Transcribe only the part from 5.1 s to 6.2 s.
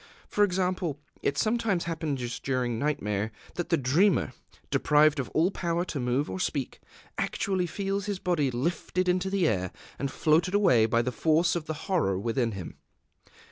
of all power to